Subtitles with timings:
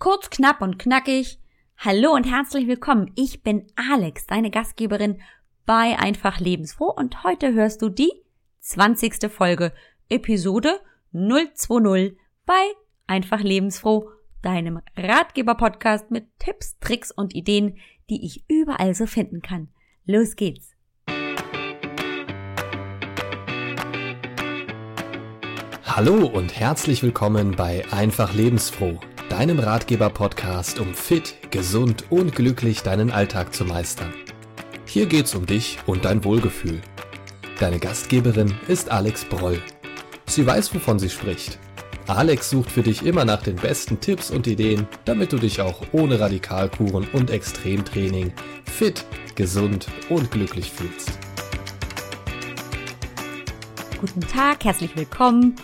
[0.00, 1.38] Kurz, knapp und knackig.
[1.76, 3.12] Hallo und herzlich willkommen.
[3.16, 5.20] Ich bin Alex, deine Gastgeberin
[5.66, 8.10] bei Einfach Lebensfroh und heute hörst du die
[8.60, 9.30] 20.
[9.30, 9.74] Folge,
[10.08, 10.80] Episode
[11.12, 12.16] 020
[12.46, 12.62] bei
[13.08, 14.08] Einfach Lebensfroh,
[14.40, 17.76] deinem Ratgeber-Podcast mit Tipps, Tricks und Ideen,
[18.08, 19.68] die ich überall so finden kann.
[20.06, 20.74] Los geht's!
[25.82, 28.98] Hallo und herzlich willkommen bei Einfach Lebensfroh,
[29.40, 34.12] deinem Ratgeber-Podcast, um fit, gesund und glücklich deinen Alltag zu meistern.
[34.84, 36.82] Hier geht's um dich und dein Wohlgefühl.
[37.58, 39.62] Deine Gastgeberin ist Alex Broll.
[40.26, 41.58] Sie weiß, wovon sie spricht.
[42.06, 45.80] Alex sucht für dich immer nach den besten Tipps und Ideen, damit du dich auch
[45.92, 48.34] ohne Radikalkuren und Extremtraining
[48.66, 51.12] fit, gesund und glücklich fühlst.
[53.98, 55.56] Guten Tag, herzlich willkommen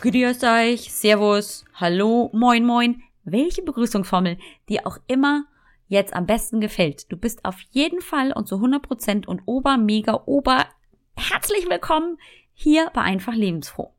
[0.00, 3.02] Grüß euch, Servus, Hallo, Moin Moin,
[3.32, 5.44] welche Begrüßungsformel dir auch immer
[5.88, 7.10] jetzt am besten gefällt.
[7.10, 10.66] Du bist auf jeden Fall und zu 100% und ober, mega, ober
[11.16, 12.18] herzlich willkommen
[12.52, 13.92] hier bei Einfach Lebensfroh.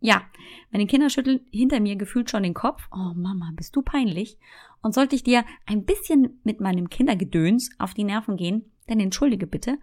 [0.00, 0.22] Ja,
[0.70, 2.88] meine Kinder schütteln hinter mir gefühlt schon den Kopf.
[2.92, 4.38] Oh Mama, bist du peinlich?
[4.82, 9.46] Und sollte ich dir ein bisschen mit meinem Kindergedöns auf die Nerven gehen, dann entschuldige
[9.46, 9.78] bitte.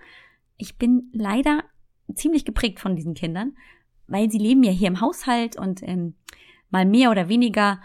[0.58, 1.63] Ich bin leider
[2.15, 3.53] ziemlich geprägt von diesen Kindern
[4.08, 6.15] weil sie leben ja hier im Haushalt und ähm,
[6.69, 7.80] mal mehr oder weniger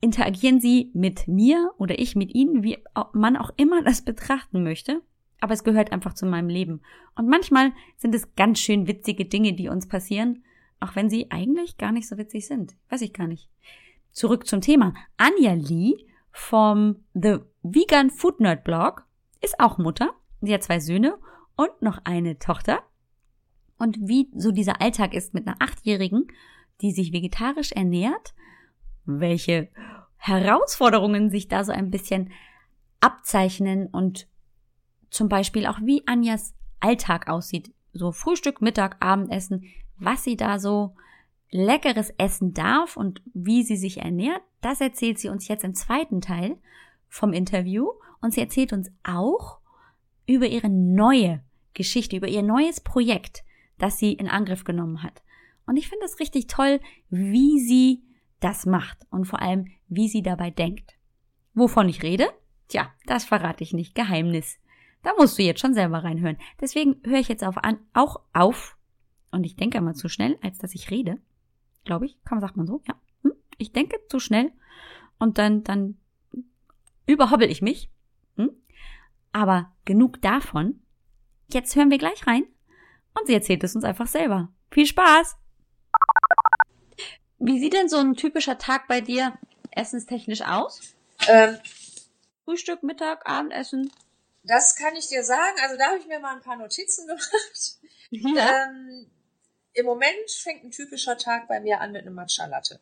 [0.00, 2.78] interagieren sie mit mir oder ich mit ihnen, wie
[3.12, 5.02] man auch immer das betrachten möchte.
[5.40, 6.82] Aber es gehört einfach zu meinem Leben.
[7.14, 10.44] Und manchmal sind es ganz schön witzige Dinge, die uns passieren,
[10.80, 12.76] auch wenn sie eigentlich gar nicht so witzig sind.
[12.90, 13.48] Weiß ich gar nicht.
[14.12, 14.92] Zurück zum Thema.
[15.16, 19.06] Anja Lee vom The Vegan Food Nerd Blog
[19.40, 20.10] ist auch Mutter.
[20.42, 21.16] Sie hat zwei Söhne
[21.56, 22.82] und noch eine Tochter
[23.80, 26.28] und wie so dieser Alltag ist mit einer Achtjährigen,
[26.82, 28.34] die sich vegetarisch ernährt,
[29.04, 29.68] welche
[30.16, 32.30] Herausforderungen sich da so ein bisschen
[33.00, 34.26] abzeichnen und
[35.10, 37.72] zum Beispiel auch wie Anjas Alltag aussieht.
[37.92, 39.64] So Frühstück, Mittag, Abendessen,
[39.98, 40.94] was sie da so
[41.50, 46.20] leckeres essen darf und wie sie sich ernährt, das erzählt sie uns jetzt im zweiten
[46.20, 46.56] Teil
[47.08, 47.88] vom Interview.
[48.20, 49.58] Und sie erzählt uns auch
[50.26, 51.42] über ihre neue
[51.74, 53.42] Geschichte, über ihr neues Projekt,
[53.78, 55.22] das sie in Angriff genommen hat.
[55.66, 58.02] Und ich finde es richtig toll, wie sie
[58.40, 60.94] das macht und vor allem, wie sie dabei denkt.
[61.54, 62.28] Wovon ich rede?
[62.68, 63.94] Tja, das verrate ich nicht.
[63.94, 64.58] Geheimnis.
[65.02, 66.36] Da musst du jetzt schon selber reinhören.
[66.60, 68.76] Deswegen höre ich jetzt auf an, auch auf.
[69.30, 71.18] Und ich denke immer zu schnell, als dass ich rede.
[71.84, 72.22] Glaube ich.
[72.24, 72.82] Kann man, sagt man so?
[72.86, 72.94] Ja.
[73.22, 73.32] Hm?
[73.58, 74.52] Ich denke zu schnell.
[75.18, 75.96] Und dann, dann
[77.06, 77.90] überhobbel ich mich.
[78.36, 78.50] Hm?
[79.32, 80.80] Aber genug davon.
[81.52, 82.44] Jetzt hören wir gleich rein
[83.18, 84.52] und sie erzählt es uns einfach selber.
[84.70, 85.36] Viel Spaß!
[87.40, 89.32] Wie sieht denn so ein typischer Tag bei dir
[89.70, 90.80] essenstechnisch aus?
[91.26, 91.58] Ähm,
[92.44, 93.90] Frühstück, Mittag, Abendessen?
[94.44, 95.56] Das kann ich dir sagen.
[95.62, 97.78] Also da habe ich mir mal ein paar Notizen gemacht.
[98.10, 98.66] Ja.
[98.66, 99.10] Ähm,
[99.72, 102.78] Im Moment fängt ein typischer Tag bei mir an mit einem Matcha-Latte.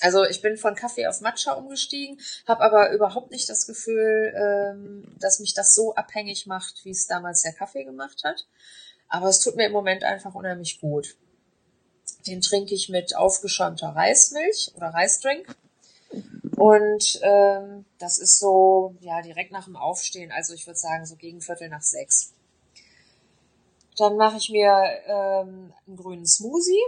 [0.00, 2.18] Also ich bin von Kaffee auf Matcha umgestiegen,
[2.48, 7.06] habe aber überhaupt nicht das Gefühl, ähm, dass mich das so abhängig macht, wie es
[7.06, 8.46] damals der Kaffee gemacht hat.
[9.08, 11.16] Aber es tut mir im Moment einfach unheimlich gut.
[12.26, 15.56] Den trinke ich mit aufgeschäumter Reismilch oder Reisdrink.
[16.56, 21.16] Und ähm, das ist so, ja, direkt nach dem Aufstehen, also ich würde sagen so
[21.16, 22.32] gegen Viertel nach sechs.
[23.96, 24.72] Dann mache ich mir
[25.06, 26.82] ähm, einen grünen Smoothie.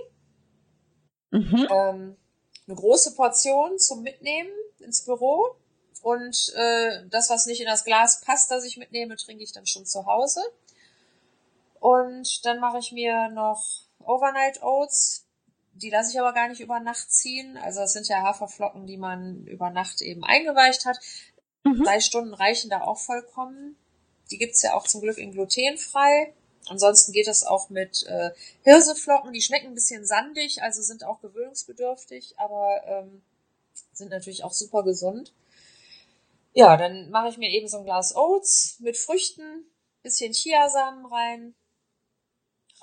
[1.31, 1.69] Mhm.
[1.71, 2.17] Ähm,
[2.67, 5.57] eine große Portion zum Mitnehmen ins Büro.
[6.03, 9.67] Und äh, das, was nicht in das Glas passt, das ich mitnehme, trinke ich dann
[9.67, 10.41] schon zu Hause.
[11.81, 15.27] Und dann mache ich mir noch Overnight Oats.
[15.73, 17.57] Die lasse ich aber gar nicht über Nacht ziehen.
[17.57, 20.99] Also das sind ja Haferflocken, die man über Nacht eben eingeweicht hat.
[21.65, 21.83] Mhm.
[21.83, 23.77] Drei Stunden reichen da auch vollkommen.
[24.31, 26.33] Die gibt's ja auch zum Glück in glutenfrei.
[26.67, 28.31] Ansonsten geht das auch mit äh,
[28.63, 29.33] Hirseflocken.
[29.33, 33.23] Die schmecken ein bisschen sandig, also sind auch gewöhnungsbedürftig, aber ähm,
[33.93, 35.35] sind natürlich auch super gesund.
[36.55, 39.67] Ja, dann mache ich mir eben so ein Glas Oats mit Früchten,
[40.03, 41.55] bisschen Chiasamen rein,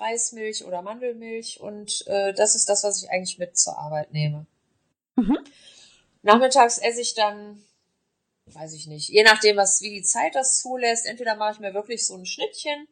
[0.02, 4.46] Reismilch oder Mandelmilch und äh, das ist das, was ich eigentlich mit zur Arbeit nehme.
[5.16, 5.38] Mhm.
[6.22, 7.62] Nachmittags esse ich dann,
[8.46, 11.06] weiß ich nicht, je nachdem, was wie die Zeit das zulässt.
[11.06, 12.88] Entweder mache ich mir wirklich so ein Schnittchen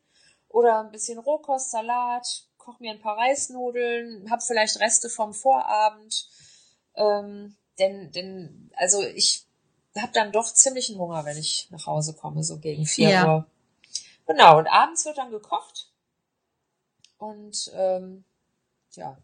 [0.48, 6.28] oder ein bisschen Rohkostsalat, koche mir ein paar Reisnudeln, habe vielleicht Reste vom Vorabend.
[6.96, 9.46] Ähm, denn, denn, also ich
[9.96, 13.34] habe dann doch ziemlichen Hunger, wenn ich nach Hause komme, so gegen vier ja.
[13.34, 13.46] Uhr.
[14.26, 15.89] Genau, und abends wird dann gekocht.
[17.20, 18.24] Und ähm,
[18.92, 19.16] ja,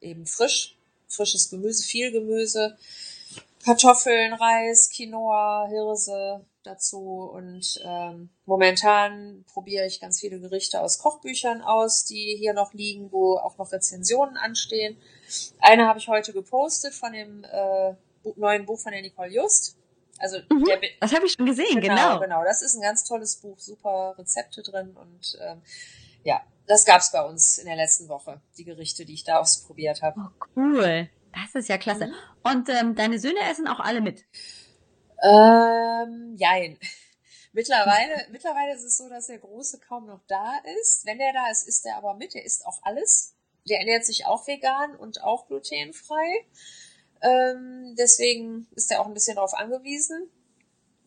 [0.00, 0.76] eben frisch,
[1.08, 2.76] frisches Gemüse, viel Gemüse.
[3.64, 11.62] Kartoffeln, Reis, Quinoa, Hirse dazu und ähm, momentan probiere ich ganz viele Gerichte aus Kochbüchern
[11.62, 14.96] aus, die hier noch liegen, wo auch noch Rezensionen anstehen.
[15.60, 17.94] Eine habe ich heute gepostet von dem äh,
[18.36, 19.76] neuen Buch von der Nicole Just.
[20.18, 22.20] Also mhm, der, das habe ich schon gesehen, genau, genau.
[22.20, 25.62] Genau, das ist ein ganz tolles Buch, super Rezepte drin und ähm,
[26.22, 30.02] ja, das gab's bei uns in der letzten Woche, die Gerichte, die ich da ausprobiert
[30.02, 30.20] habe.
[30.20, 31.08] Oh, cool.
[31.32, 32.06] Das ist ja klasse.
[32.06, 32.14] Mhm.
[32.42, 34.24] Und ähm, deine Söhne essen auch alle mit?
[35.22, 36.78] Ähm, jein.
[37.52, 41.06] Mittlerweile, mittlerweile ist es so, dass der Große kaum noch da ist.
[41.06, 42.34] Wenn der da ist, isst er aber mit.
[42.34, 43.34] Der isst auch alles.
[43.68, 46.46] Der ernährt sich auch vegan und auch glutenfrei.
[47.22, 50.28] Ähm, deswegen ist er auch ein bisschen darauf angewiesen.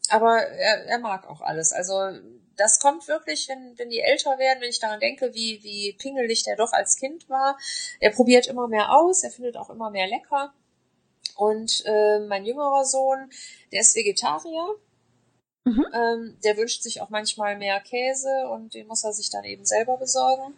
[0.09, 1.73] Aber er, er mag auch alles.
[1.73, 1.95] Also
[2.57, 6.43] das kommt wirklich, wenn, wenn die älter werden, wenn ich daran denke, wie, wie pingelig
[6.43, 7.57] der doch als Kind war.
[7.99, 10.53] Er probiert immer mehr aus, er findet auch immer mehr lecker.
[11.35, 13.29] Und äh, mein jüngerer Sohn,
[13.71, 14.75] der ist Vegetarier.
[15.65, 15.85] Mhm.
[15.93, 19.65] Ähm, der wünscht sich auch manchmal mehr Käse und den muss er sich dann eben
[19.65, 20.55] selber besorgen.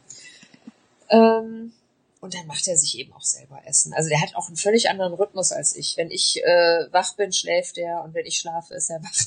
[1.09, 1.73] Ähm,
[2.21, 3.93] und dann macht er sich eben auch selber Essen.
[3.93, 5.95] Also der hat auch einen völlig anderen Rhythmus als ich.
[5.97, 9.25] Wenn ich äh, wach bin, schläft er und wenn ich schlafe, ist er wach.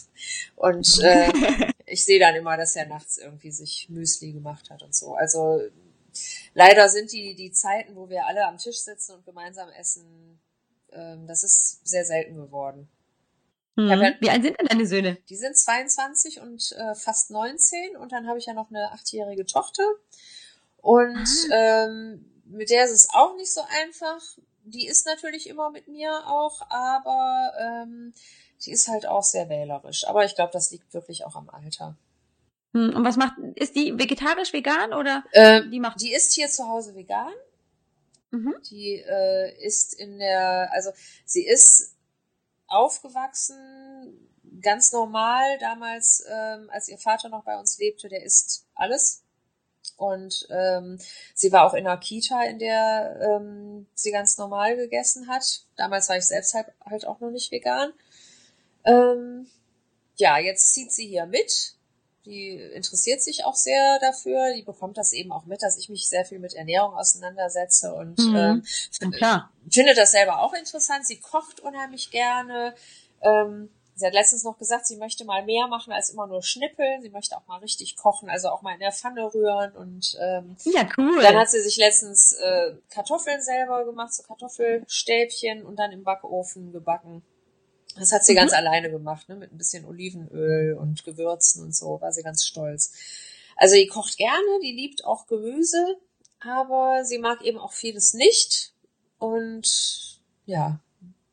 [0.57, 1.33] Und äh,
[1.93, 5.15] ich sehe dann immer, dass er nachts irgendwie sich Müsli gemacht hat und so.
[5.15, 5.61] Also
[6.55, 10.41] leider sind die, die Zeiten, wo wir alle am Tisch sitzen und gemeinsam essen,
[10.91, 12.89] ähm, das ist sehr selten geworden.
[13.77, 13.89] Mhm.
[13.89, 15.19] Ja, Wie alt sind denn deine Söhne?
[15.29, 19.45] Die sind 22 und äh, fast 19 und dann habe ich ja noch eine achtjährige
[19.45, 19.85] Tochter.
[20.79, 21.85] Und ah.
[21.87, 24.21] ähm, mit der ist es auch nicht so einfach.
[24.65, 28.15] Die ist natürlich immer mit mir auch, aber ähm,
[28.65, 30.07] die ist halt auch sehr wählerisch.
[30.07, 31.97] Aber ich glaube, das liegt wirklich auch am Alter.
[32.73, 35.25] Hm, und was macht, ist die vegetarisch vegan oder?
[35.33, 36.01] Äh, die macht.
[36.01, 37.33] Die ist hier zu Hause vegan.
[38.31, 38.55] Mhm.
[38.71, 40.91] Die äh, ist in der, also
[41.25, 41.95] sie ist
[42.67, 44.29] aufgewachsen
[44.61, 49.23] ganz normal damals, ähm, als ihr Vater noch bei uns lebte, der isst alles.
[49.97, 50.99] Und ähm,
[51.35, 55.65] sie war auch in einer Kita, in der ähm, sie ganz normal gegessen hat.
[55.77, 57.93] Damals war ich selbst halt, halt auch noch nicht vegan.
[58.85, 59.47] Ähm,
[60.17, 61.75] ja, jetzt zieht sie hier mit.
[62.25, 64.55] Die interessiert sich auch sehr dafür.
[64.55, 68.19] Die bekommt das eben auch mit, dass ich mich sehr viel mit Ernährung auseinandersetze und
[68.19, 68.63] mhm.
[69.01, 69.51] ähm, klar.
[69.69, 71.07] findet das selber auch interessant.
[71.07, 72.75] Sie kocht unheimlich gerne.
[73.23, 77.03] Ähm, Sie hat letztens noch gesagt, sie möchte mal mehr machen als immer nur schnippeln.
[77.03, 79.73] Sie möchte auch mal richtig kochen, also auch mal in der Pfanne rühren.
[79.73, 81.21] Und ähm, ja, cool.
[81.23, 86.73] Dann hat sie sich letztens äh, Kartoffeln selber gemacht, so Kartoffelstäbchen und dann im Backofen
[86.73, 87.23] gebacken.
[87.97, 88.37] Das hat sie mhm.
[88.37, 89.37] ganz alleine gemacht, ne?
[89.37, 92.01] mit ein bisschen Olivenöl und Gewürzen und so.
[92.01, 92.93] War sie ganz stolz.
[93.57, 95.97] Also die kocht gerne, die liebt auch Gemüse,
[96.41, 98.73] aber sie mag eben auch vieles nicht.
[99.19, 100.81] Und ja,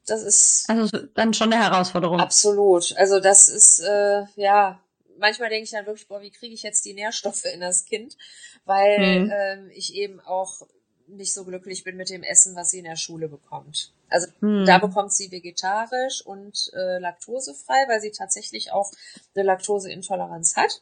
[0.05, 0.65] das ist.
[0.69, 2.19] Also dann schon eine Herausforderung.
[2.19, 2.95] Absolut.
[2.97, 4.79] Also das ist, äh, ja,
[5.17, 8.17] manchmal denke ich dann wirklich, boah, wie kriege ich jetzt die Nährstoffe in das Kind?
[8.65, 9.33] Weil mhm.
[9.33, 10.67] ähm, ich eben auch
[11.07, 13.93] nicht so glücklich bin mit dem Essen, was sie in der Schule bekommt.
[14.09, 14.65] Also mhm.
[14.65, 18.91] da bekommt sie vegetarisch und äh, laktosefrei, weil sie tatsächlich auch
[19.35, 20.81] eine Laktoseintoleranz hat.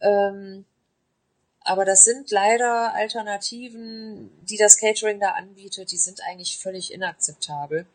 [0.00, 0.64] Ähm,
[1.62, 7.86] aber das sind leider Alternativen, die das Catering da anbietet, die sind eigentlich völlig inakzeptabel.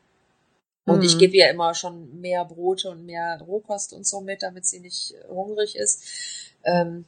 [0.85, 1.03] Und mhm.
[1.03, 4.79] ich gebe ihr immer schon mehr Brote und mehr Rohkost und so mit, damit sie
[4.79, 6.03] nicht hungrig ist.
[6.63, 7.05] Ähm,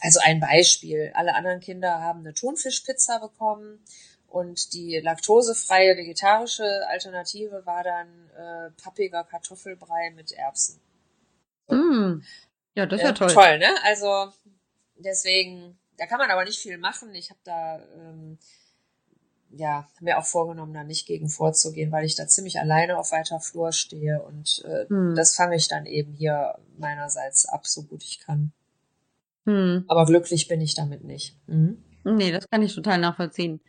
[0.00, 1.12] also ein Beispiel.
[1.14, 3.80] Alle anderen Kinder haben eine Thunfischpizza bekommen
[4.36, 10.80] und die laktosefreie vegetarische Alternative war dann äh, pappiger Kartoffelbrei mit Erbsen.
[11.68, 12.22] Mm.
[12.74, 13.32] Ja, das ist ja äh, toll.
[13.32, 13.68] Toll, ne?
[13.84, 14.32] Also
[14.96, 17.14] deswegen, da kann man aber nicht viel machen.
[17.14, 18.38] Ich habe da ähm,
[19.52, 23.40] ja, mir auch vorgenommen, da nicht gegen vorzugehen, weil ich da ziemlich alleine auf weiter
[23.40, 25.14] Flur stehe und äh, hm.
[25.14, 28.52] das fange ich dann eben hier meinerseits ab, so gut ich kann.
[29.46, 29.84] Hm.
[29.88, 31.36] Aber glücklich bin ich damit nicht.
[31.46, 31.82] Mhm.
[32.04, 33.60] Nee, das kann ich total nachvollziehen.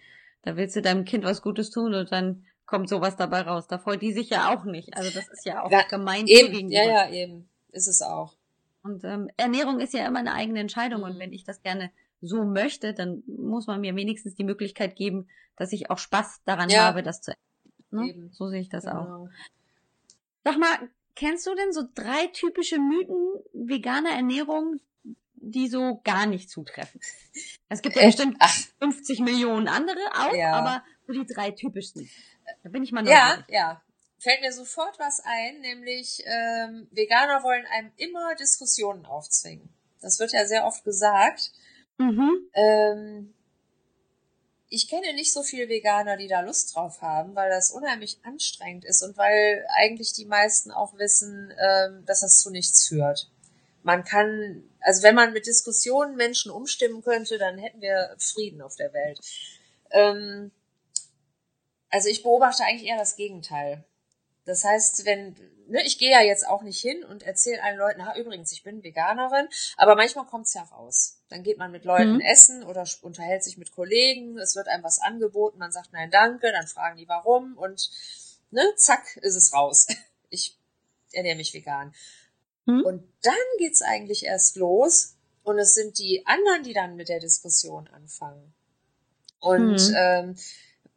[0.47, 3.67] Da willst du deinem Kind was Gutes tun und dann kommt sowas dabei raus.
[3.67, 4.95] Da freut die sich ja auch nicht.
[4.95, 6.25] Also das ist ja auch ja, gemein.
[6.25, 7.49] Eben, ja, ja, eben.
[7.73, 8.37] Ist es auch.
[8.81, 11.01] Und ähm, Ernährung ist ja immer eine eigene Entscheidung.
[11.01, 11.07] Mhm.
[11.07, 15.27] Und wenn ich das gerne so möchte, dann muss man mir wenigstens die Möglichkeit geben,
[15.57, 16.85] dass ich auch Spaß daran ja.
[16.85, 17.33] habe, das zu
[17.91, 18.29] ne?
[18.31, 19.25] So sehe ich das genau.
[19.25, 19.29] auch.
[20.45, 20.77] Sag mal,
[21.15, 24.79] kennst du denn so drei typische Mythen veganer Ernährung,
[25.39, 26.99] die so gar nicht zutreffen?
[27.69, 28.53] Es gibt ja bestimmt Ach.
[28.79, 30.53] 50 Millionen andere auch, ja.
[30.53, 32.09] aber so die drei typischsten.
[32.63, 33.45] Da bin ich mal neugierig.
[33.49, 33.81] Ja, ja.
[34.19, 39.69] Fällt mir sofort was ein, nämlich ähm, Veganer wollen einem immer Diskussionen aufzwingen.
[40.01, 41.51] Das wird ja sehr oft gesagt.
[41.97, 42.49] Mhm.
[42.53, 43.33] Ähm,
[44.69, 48.85] ich kenne nicht so viele Veganer, die da Lust drauf haben, weil das unheimlich anstrengend
[48.85, 53.29] ist und weil eigentlich die meisten auch wissen, ähm, dass das zu nichts führt.
[53.87, 58.75] Man kann, also wenn man mit Diskussionen Menschen umstimmen könnte, dann hätten wir Frieden auf
[58.75, 59.17] der Welt.
[59.91, 60.51] Ähm,
[61.89, 63.85] also ich beobachte eigentlich eher das Gegenteil.
[64.43, 68.05] Das heißt, wenn, ne, ich gehe ja jetzt auch nicht hin und erzähle allen Leuten,
[68.05, 71.21] ha, übrigens, ich bin Veganerin, aber manchmal kommt es ja raus.
[71.29, 72.19] Dann geht man mit Leuten mhm.
[72.19, 76.51] essen oder unterhält sich mit Kollegen, es wird einem was angeboten, man sagt nein, danke,
[76.51, 77.89] dann fragen die warum und
[78.51, 79.87] ne, zack, ist es raus.
[80.29, 80.57] Ich
[81.13, 81.95] ernähre mich vegan.
[82.67, 82.83] Mhm.
[82.83, 87.19] Und dann geht's eigentlich erst los und es sind die anderen, die dann mit der
[87.19, 88.53] Diskussion anfangen.
[89.39, 89.95] Und mhm.
[89.97, 90.35] ähm,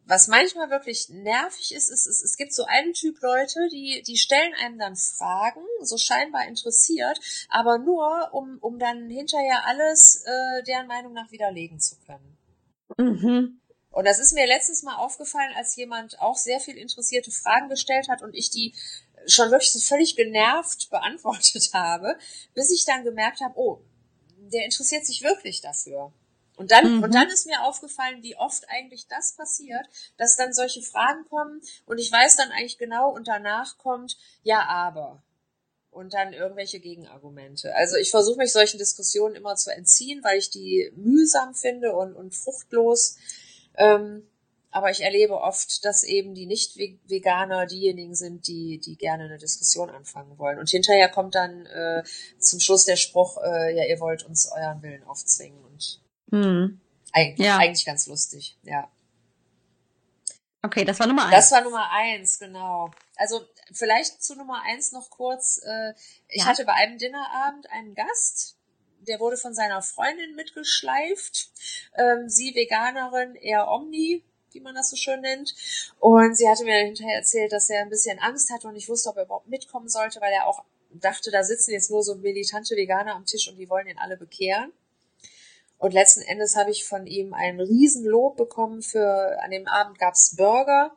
[0.05, 4.17] was manchmal wirklich nervig ist, ist, ist, es gibt so einen Typ Leute, die, die
[4.17, 10.63] stellen einem dann Fragen, so scheinbar interessiert, aber nur, um, um dann hinterher alles äh,
[10.63, 12.37] deren Meinung nach widerlegen zu können.
[12.97, 13.61] Mhm.
[13.91, 18.07] Und das ist mir letztens mal aufgefallen, als jemand auch sehr viel interessierte Fragen gestellt
[18.09, 18.73] hat und ich die
[19.27, 22.17] schon wirklich so völlig genervt beantwortet habe,
[22.53, 23.81] bis ich dann gemerkt habe, oh,
[24.37, 26.11] der interessiert sich wirklich dafür.
[26.61, 27.03] Und dann, mhm.
[27.03, 29.83] und dann ist mir aufgefallen, wie oft eigentlich das passiert,
[30.17, 34.65] dass dann solche Fragen kommen und ich weiß dann eigentlich genau und danach kommt, ja,
[34.67, 35.23] aber.
[35.89, 37.75] Und dann irgendwelche Gegenargumente.
[37.75, 42.15] Also ich versuche mich solchen Diskussionen immer zu entziehen, weil ich die mühsam finde und,
[42.15, 43.17] und fruchtlos.
[43.75, 44.29] Ähm,
[44.71, 49.89] aber ich erlebe oft, dass eben die Nicht-Veganer diejenigen sind, die, die gerne eine Diskussion
[49.89, 50.59] anfangen wollen.
[50.59, 52.03] Und hinterher kommt dann äh,
[52.39, 55.63] zum Schluss der Spruch, äh, ja, ihr wollt uns euren Willen aufzwingen.
[55.65, 56.01] Und
[56.31, 56.81] hm.
[57.11, 57.57] Eigentlich, ja.
[57.57, 58.89] eigentlich ganz lustig, ja.
[60.63, 61.35] Okay, das war Nummer eins.
[61.35, 62.91] Das war Nummer eins, genau.
[63.15, 63.41] Also
[63.73, 65.59] vielleicht zu Nummer eins noch kurz.
[65.63, 65.93] Äh,
[66.27, 66.45] ich ja.
[66.45, 68.57] hatte bei einem Dinnerabend einen Gast,
[68.99, 71.49] der wurde von seiner Freundin mitgeschleift.
[71.97, 74.23] Ähm, sie Veganerin, er Omni,
[74.53, 75.53] wie man das so schön nennt.
[75.99, 79.09] Und sie hatte mir hinterher erzählt, dass er ein bisschen Angst hatte und ich wusste,
[79.09, 82.75] ob er überhaupt mitkommen sollte, weil er auch dachte, da sitzen jetzt nur so militante
[82.75, 84.71] Veganer am Tisch und die wollen ihn alle bekehren.
[85.77, 90.35] Und letzten Endes habe ich von ihm ein Riesenlob bekommen für, an dem Abend gab's
[90.35, 90.91] Burger.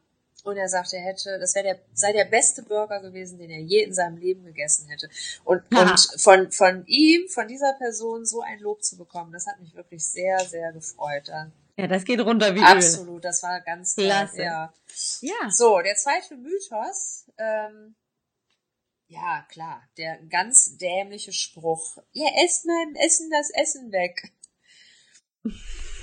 [0.45, 3.61] Und er sagte, er hätte, das wäre der, sei der beste Burger gewesen, den er
[3.61, 5.09] je in seinem Leben gegessen hätte.
[5.43, 9.59] Und, und von, von ihm, von dieser Person so ein Lob zu bekommen, das hat
[9.59, 11.31] mich wirklich sehr, sehr gefreut.
[11.76, 12.64] Ja, das geht runter wie Öl.
[12.64, 14.43] Absolut, das war ganz klasse.
[14.43, 14.73] Ja.
[15.21, 15.50] ja.
[15.50, 17.97] So, der zweite Mythos, ähm,
[19.09, 21.99] ja, klar, der ganz dämliche Spruch.
[22.12, 24.33] Ihr esst meinem Essen das Essen weg.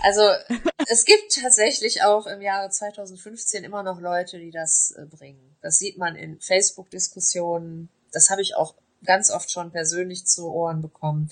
[0.02, 0.22] Also
[0.88, 5.56] es gibt tatsächlich auch im Jahre 2015 immer noch Leute, die das äh, bringen.
[5.62, 7.90] Das sieht man in Facebook-Diskussionen.
[8.12, 11.32] Das habe ich auch ganz oft schon persönlich zu Ohren bekommen.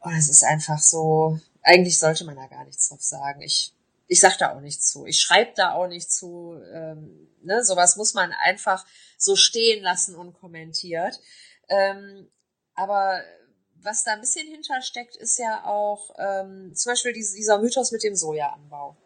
[0.00, 3.40] Und es ist einfach so, eigentlich sollte man da gar nichts drauf sagen.
[3.40, 3.74] Ich,
[4.06, 5.06] ich sag da auch nichts zu.
[5.06, 6.60] Ich schreibe da auch nicht zu.
[6.72, 7.64] Ähm, ne?
[7.64, 11.18] Sowas muss man einfach so stehen lassen und kommentiert.
[11.68, 12.30] Ähm,
[12.74, 13.22] aber
[13.76, 18.14] was da ein bisschen hintersteckt, ist ja auch ähm, zum Beispiel dieser Mythos mit dem
[18.14, 18.96] Sojaanbau.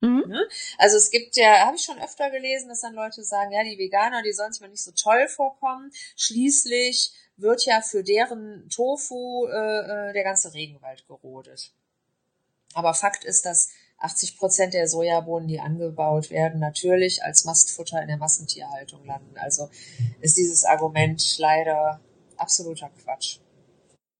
[0.00, 0.24] Mhm.
[0.26, 0.48] Ne?
[0.78, 3.78] Also es gibt ja, habe ich schon öfter gelesen, dass dann Leute sagen, ja, die
[3.78, 5.92] Veganer, die sollen sich mal nicht so toll vorkommen.
[6.16, 11.72] Schließlich wird ja für deren Tofu äh, äh der ganze Regenwald gerodet.
[12.74, 18.08] Aber Fakt ist, dass 80 Prozent der Sojabohnen, die angebaut werden, natürlich als Mastfutter in
[18.08, 19.36] der Massentierhaltung landen.
[19.36, 19.70] Also
[20.20, 22.00] ist dieses Argument leider
[22.36, 23.38] absoluter Quatsch.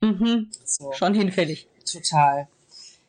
[0.00, 0.50] Mhm.
[0.64, 0.92] So.
[0.92, 1.68] Schon hinfällig.
[1.90, 2.48] Total.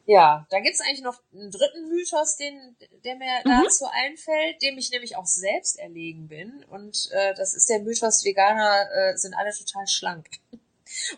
[0.06, 3.64] Ja, da gibt's eigentlich noch einen dritten Mythos, den, der mir mhm.
[3.64, 6.66] dazu einfällt, dem ich nämlich auch selbst erlegen bin.
[6.70, 10.28] Und äh, das ist der Mythos, Veganer äh, sind alle total schlank.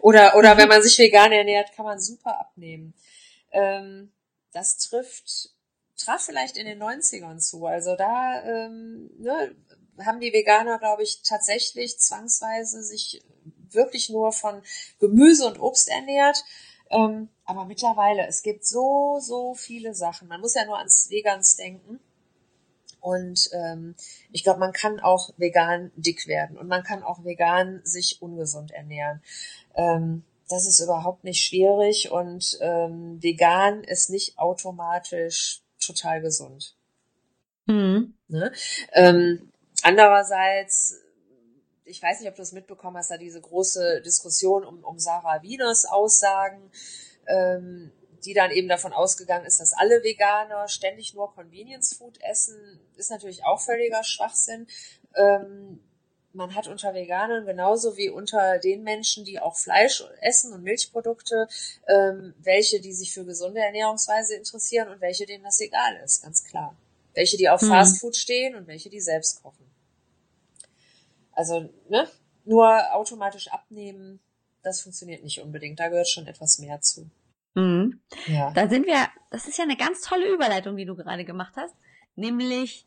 [0.02, 0.60] oder, oder mhm.
[0.60, 2.94] wenn man sich vegan ernährt, kann man super abnehmen.
[3.52, 4.12] Ähm,
[4.52, 5.50] das trifft,
[5.98, 7.66] traf vielleicht in den 90ern zu.
[7.66, 9.56] Also da ähm, ne,
[10.06, 13.24] haben die Veganer, glaube ich, tatsächlich zwangsweise sich
[13.70, 14.62] wirklich nur von
[15.00, 16.44] Gemüse und Obst ernährt.
[16.90, 20.28] Ähm, aber mittlerweile, es gibt so, so viele Sachen.
[20.28, 22.00] Man muss ja nur ans Vegans denken.
[23.00, 23.96] Und ähm,
[24.32, 28.72] ich glaube, man kann auch vegan dick werden und man kann auch vegan sich ungesund
[28.72, 29.22] ernähren.
[29.76, 36.76] Ähm, das ist überhaupt nicht schwierig und ähm, vegan ist nicht automatisch total gesund.
[37.68, 38.16] Mhm.
[38.28, 38.52] Ne?
[38.94, 39.52] Ähm,
[39.84, 41.00] andererseits
[41.86, 45.42] ich weiß nicht, ob du es mitbekommen hast, da diese große Diskussion um, um Sarah
[45.44, 46.72] Wieners Aussagen,
[47.28, 47.92] ähm,
[48.26, 53.12] die dann eben davon ausgegangen ist, dass alle Veganer ständig nur Convenience Food essen, ist
[53.12, 54.68] natürlich auch völliger Schwachsinn.
[55.16, 55.80] Ähm,
[56.34, 61.48] man hat unter Veganern genauso wie unter den Menschen, die auch Fleisch essen und Milchprodukte,
[61.88, 66.44] ähm, welche, die sich für gesunde Ernährungsweise interessieren und welche, denen das egal ist, ganz
[66.44, 66.76] klar.
[67.14, 67.70] Welche, die auf hm.
[67.70, 69.66] Fastfood stehen und welche, die selbst kochen.
[71.36, 72.08] Also, ne?
[72.46, 74.20] Nur automatisch abnehmen,
[74.64, 75.80] das funktioniert nicht unbedingt.
[75.80, 77.10] Da gehört schon etwas mehr zu.
[77.56, 78.02] Mhm.
[78.28, 78.52] Ja.
[78.52, 81.76] Da sind wir, das ist ja eine ganz tolle Überleitung, die du gerade gemacht hast.
[82.16, 82.86] Nämlich,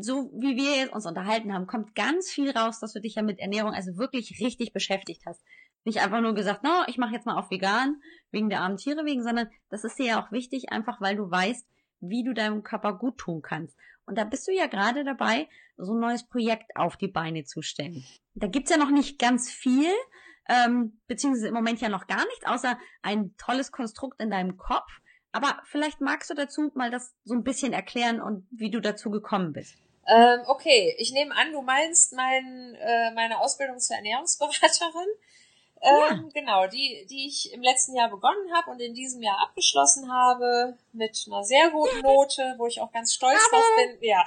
[0.00, 3.38] so wie wir uns unterhalten haben, kommt ganz viel raus, dass du dich ja mit
[3.38, 5.40] Ernährung also wirklich richtig beschäftigt hast.
[5.84, 9.04] Nicht einfach nur gesagt, no, ich mache jetzt mal auf vegan, wegen der armen Tiere
[9.04, 11.66] wegen, sondern das ist dir ja auch wichtig, einfach weil du weißt,
[12.00, 13.76] wie du deinem Körper gut tun kannst.
[14.08, 17.60] Und da bist du ja gerade dabei, so ein neues Projekt auf die Beine zu
[17.60, 18.04] stellen.
[18.34, 19.92] Da gibt's ja noch nicht ganz viel,
[20.48, 24.90] ähm, beziehungsweise im Moment ja noch gar nichts, außer ein tolles Konstrukt in deinem Kopf.
[25.30, 29.10] Aber vielleicht magst du dazu mal das so ein bisschen erklären und wie du dazu
[29.10, 29.76] gekommen bist.
[30.06, 35.08] Ähm, okay, ich nehme an, du meinst mein, äh, meine Ausbildung zur Ernährungsberaterin.
[35.80, 36.40] Ähm, ja.
[36.40, 40.76] Genau, die, die ich im letzten Jahr begonnen habe und in diesem Jahr abgeschlossen habe
[40.92, 43.98] mit einer sehr guten Note, wo ich auch ganz stolz Aber, drauf bin.
[44.08, 44.24] Ja.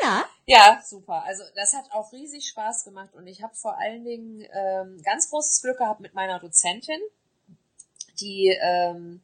[0.00, 0.24] Ja.
[0.46, 1.24] Ja, super.
[1.24, 5.30] Also das hat auch riesig Spaß gemacht und ich habe vor allen Dingen ähm, ganz
[5.30, 7.00] großes Glück gehabt mit meiner Dozentin,
[8.20, 9.22] die ähm,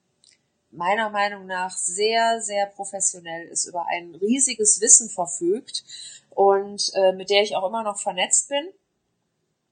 [0.70, 5.84] meiner Meinung nach sehr, sehr professionell ist, über ein riesiges Wissen verfügt
[6.30, 8.68] und äh, mit der ich auch immer noch vernetzt bin.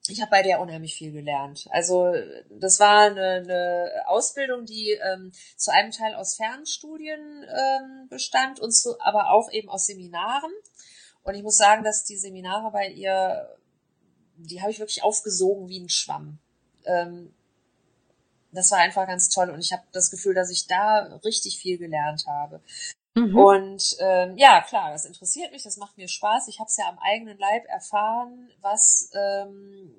[0.08, 1.66] Ich habe bei der unheimlich viel gelernt.
[1.70, 2.12] Also
[2.50, 8.72] das war eine, eine Ausbildung, die ähm, zu einem Teil aus Fernstudien ähm, bestand und
[8.72, 10.52] zu, aber auch eben aus Seminaren.
[11.22, 13.54] Und ich muss sagen, dass die Seminare bei ihr,
[14.36, 16.38] die habe ich wirklich aufgesogen wie ein Schwamm.
[16.84, 17.34] Ähm,
[18.52, 21.76] das war einfach ganz toll und ich habe das Gefühl, dass ich da richtig viel
[21.76, 22.62] gelernt habe.
[23.18, 23.36] Mhm.
[23.36, 26.48] Und ähm, ja, klar, das interessiert mich, das macht mir Spaß.
[26.48, 29.94] Ich habe es ja am eigenen Leib erfahren, was ähm,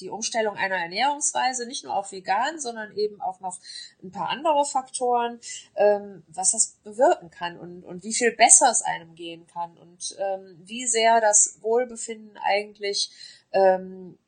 [0.00, 3.58] die Umstellung einer Ernährungsweise, nicht nur auf vegan, sondern eben auch noch
[4.02, 5.40] ein paar andere Faktoren,
[5.76, 10.16] ähm, was das bewirken kann und, und wie viel besser es einem gehen kann und
[10.18, 13.10] ähm, wie sehr das Wohlbefinden eigentlich
[13.52, 14.18] ähm,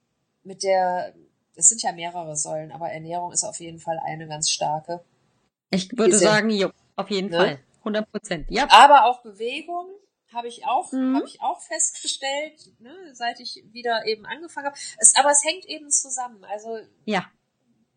[0.42, 1.14] mit der
[1.60, 5.00] es sind ja mehrere Säulen, aber Ernährung ist auf jeden Fall eine ganz starke.
[5.70, 7.36] Ich würde sagen, jo, auf jeden ne?
[7.36, 7.58] Fall.
[7.80, 8.66] 100 Prozent, ja.
[8.70, 9.86] Aber auch Bewegung
[10.32, 11.16] habe ich auch, mhm.
[11.16, 14.78] habe ich auch festgestellt, ne, seit ich wieder eben angefangen habe.
[14.98, 16.44] Es, aber es hängt eben zusammen.
[16.44, 17.26] Also ja.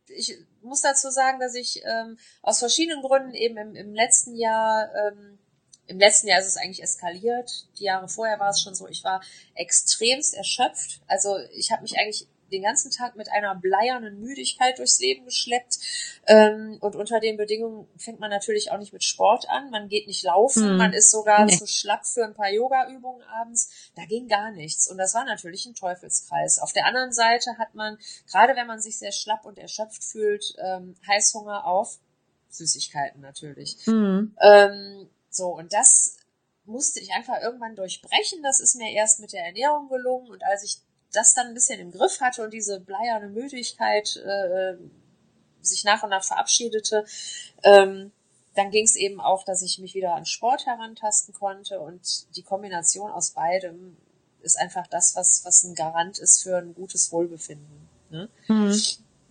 [0.08, 4.90] Ich muss dazu sagen, dass ich ähm, aus verschiedenen Gründen eben im, im letzten Jahr
[4.96, 5.40] ähm,
[5.86, 7.68] im letzten Jahr ist es eigentlich eskaliert.
[7.78, 9.22] Die Jahre vorher war es schon so, ich war
[9.54, 11.02] extremst erschöpft.
[11.08, 15.80] Also ich habe mich eigentlich den ganzen Tag mit einer bleiernen Müdigkeit durchs Leben geschleppt.
[16.28, 19.70] Ähm, und unter den Bedingungen fängt man natürlich auch nicht mit Sport an.
[19.72, 20.78] Man geht nicht laufen, hm.
[20.78, 21.58] man ist sogar nee.
[21.58, 23.92] zu schlapp für ein paar Yoga-Übungen abends.
[23.96, 24.90] Da ging gar nichts.
[24.90, 26.60] Und das war natürlich ein Teufelskreis.
[26.60, 27.98] Auf der anderen Seite hat man,
[28.32, 31.98] gerade wenn man sich sehr schlapp und erschöpft fühlt, ähm, Heißhunger auf
[32.50, 33.78] Süßigkeiten natürlich.
[33.86, 34.36] Hm.
[34.42, 36.18] Ähm, so, und das
[36.66, 38.42] musste ich einfach irgendwann durchbrechen.
[38.44, 40.30] Das ist mir erst mit der Ernährung gelungen.
[40.30, 40.78] Und als ich
[41.14, 44.76] das dann ein bisschen im Griff hatte und diese bleierne Müdigkeit äh,
[45.62, 47.06] sich nach und nach verabschiedete,
[47.64, 48.12] ähm,
[48.56, 52.44] dann ging es eben auch, dass ich mich wieder an Sport herantasten konnte und die
[52.44, 53.98] Kombination aus beidem
[54.42, 57.90] ist einfach das, was, was ein Garant ist für ein gutes Wohlbefinden.
[58.10, 58.30] Ne?
[58.48, 58.80] Mhm.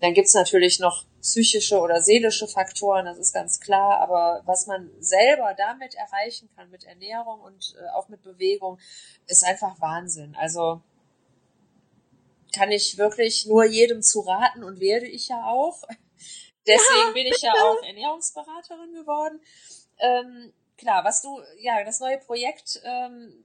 [0.01, 4.91] Dann gibt's natürlich noch psychische oder seelische Faktoren, das ist ganz klar, aber was man
[4.99, 8.79] selber damit erreichen kann, mit Ernährung und äh, auch mit Bewegung,
[9.29, 10.35] ist einfach Wahnsinn.
[10.35, 10.83] Also
[12.53, 15.83] kann ich wirklich nur jedem zu raten und werde ich ja auch.
[16.67, 19.41] Deswegen ja, bin ich ja auch Ernährungsberaterin geworden.
[19.99, 23.45] Ähm, klar, was du, ja, das neue Projekt, ähm,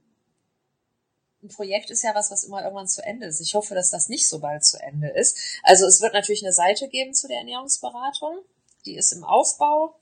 [1.42, 3.40] ein Projekt ist ja was, was immer irgendwann zu Ende ist.
[3.40, 5.38] Ich hoffe, dass das nicht so bald zu Ende ist.
[5.62, 8.38] Also es wird natürlich eine Seite geben zu der Ernährungsberatung.
[8.86, 10.00] Die ist im Aufbau.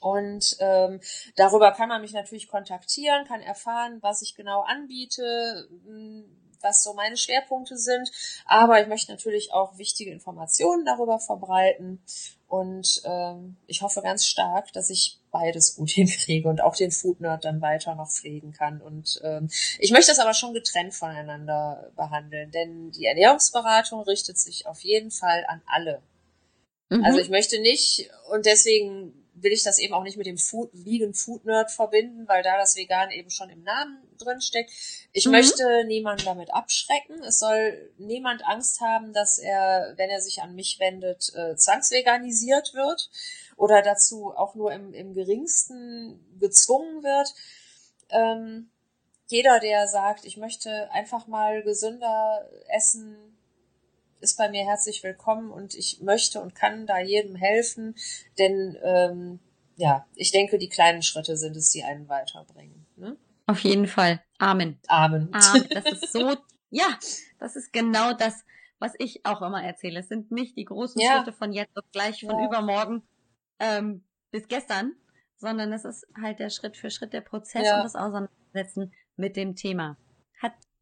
[0.00, 1.00] Und ähm,
[1.36, 5.68] darüber kann man mich natürlich kontaktieren, kann erfahren, was ich genau anbiete,
[6.64, 8.10] was so meine Schwerpunkte sind.
[8.46, 12.02] Aber ich möchte natürlich auch wichtige Informationen darüber verbreiten.
[12.48, 17.20] Und ähm, ich hoffe ganz stark, dass ich beides gut hinkriege und auch den Food
[17.20, 18.80] Nerd dann weiter noch pflegen kann.
[18.80, 19.48] Und ähm,
[19.78, 25.10] ich möchte das aber schon getrennt voneinander behandeln, denn die Ernährungsberatung richtet sich auf jeden
[25.10, 26.02] Fall an alle.
[26.90, 27.04] Mhm.
[27.04, 30.70] Also ich möchte nicht, und deswegen will ich das eben auch nicht mit dem Food,
[30.72, 34.70] Vegan Food Nerd verbinden, weil da das Vegan eben schon im Namen drin steckt.
[35.12, 35.32] Ich mhm.
[35.32, 37.22] möchte niemanden damit abschrecken.
[37.22, 42.74] Es soll niemand Angst haben, dass er, wenn er sich an mich wendet, äh, zwangsveganisiert
[42.74, 43.10] wird
[43.56, 47.34] oder dazu auch nur im, im geringsten gezwungen wird.
[48.10, 48.70] Ähm,
[49.26, 53.33] jeder, der sagt, ich möchte einfach mal gesünder essen,
[54.20, 57.94] ist bei mir herzlich willkommen und ich möchte und kann da jedem helfen,
[58.38, 59.40] denn ähm,
[59.76, 62.86] ja, ich denke, die kleinen Schritte sind es, die einen weiterbringen.
[62.96, 63.16] Ne?
[63.46, 64.22] Auf jeden Fall.
[64.38, 64.78] Amen.
[64.88, 65.30] Amen.
[65.32, 65.68] Amen.
[65.70, 66.36] Das ist so,
[66.70, 66.98] ja,
[67.38, 68.44] das ist genau das,
[68.78, 70.00] was ich auch immer erzähle.
[70.00, 71.16] Es sind nicht die großen ja.
[71.16, 72.46] Schritte von jetzt auf gleich, von ja.
[72.46, 73.02] übermorgen
[73.58, 74.94] ähm, bis gestern,
[75.36, 77.76] sondern es ist halt der Schritt für Schritt der Prozess ja.
[77.76, 79.96] und das Auseinandersetzen mit dem Thema.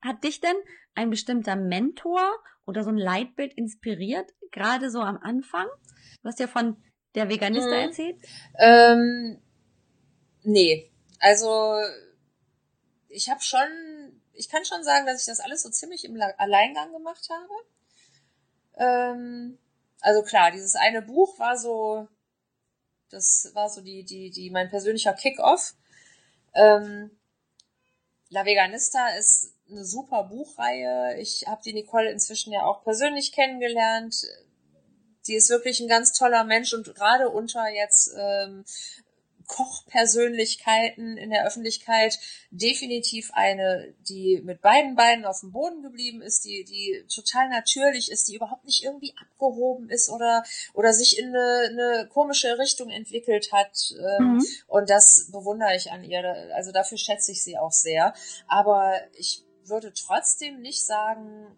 [0.02, 0.56] Hat, dich denn
[0.94, 2.20] ein bestimmter Mentor
[2.66, 5.66] oder so ein Leitbild inspiriert, gerade so am Anfang?
[6.22, 6.76] Du hast ja von
[7.14, 7.88] der Veganista mhm.
[7.88, 8.16] erzählt?
[8.58, 9.40] Ähm,
[10.42, 11.76] nee, also
[13.08, 16.92] ich habe schon, ich kann schon sagen, dass ich das alles so ziemlich im Alleingang
[16.92, 17.54] gemacht habe.
[18.76, 19.58] Ähm,
[20.00, 22.08] also klar, dieses eine Buch war so,
[23.10, 25.74] das war so die, die, die, mein persönlicher Kick-off.
[26.54, 27.10] Ähm,
[28.32, 31.18] La Veganista ist eine super Buchreihe.
[31.20, 34.26] Ich habe die Nicole inzwischen ja auch persönlich kennengelernt
[35.26, 38.64] die ist wirklich ein ganz toller Mensch und gerade unter jetzt ähm,
[39.52, 42.18] Kochpersönlichkeiten in der Öffentlichkeit
[42.50, 48.10] definitiv eine, die mit beiden Beinen auf dem Boden geblieben ist, die, die total natürlich
[48.10, 52.88] ist, die überhaupt nicht irgendwie abgehoben ist oder, oder sich in eine, eine komische Richtung
[52.88, 53.92] entwickelt hat.
[53.92, 54.46] Ähm, mhm.
[54.68, 56.24] Und das bewundere ich an ihr.
[56.54, 58.14] Also dafür schätze ich sie auch sehr.
[58.46, 61.54] Aber ich würde trotzdem nicht sagen,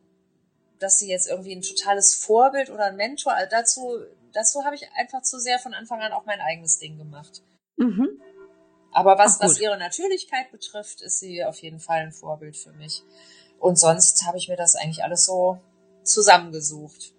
[0.80, 3.98] dass sie jetzt irgendwie ein totales Vorbild oder ein Mentor, dazu,
[4.32, 7.42] dazu habe ich einfach zu sehr von Anfang an auch mein eigenes Ding gemacht.
[7.76, 8.20] Mhm.
[8.92, 13.02] Aber was, was ihre Natürlichkeit betrifft, ist sie auf jeden Fall ein Vorbild für mich.
[13.58, 15.58] Und sonst habe ich mir das eigentlich alles so
[16.04, 17.12] zusammengesucht.